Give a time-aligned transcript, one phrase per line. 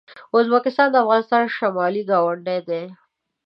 [0.39, 2.83] ازبکستان د افغانستان شمالي ګاونډی دی.